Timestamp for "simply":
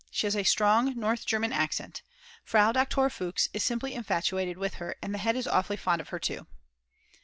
3.63-3.93